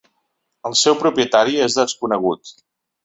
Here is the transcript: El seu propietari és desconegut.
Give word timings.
El 0.69 0.77
seu 0.79 0.97
propietari 1.03 1.61
és 1.67 1.77
desconegut. 1.81 2.55